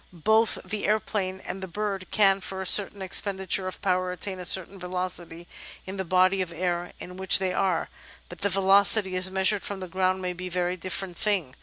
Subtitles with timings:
[0.25, 4.45] Both the aeroplane and the bird can, for a certain expenditure of power, attain a
[4.45, 5.47] certain velocity
[5.85, 7.87] in the body of air in which they are,
[8.27, 11.53] but the velocity as measured from the ground may be a very different thing.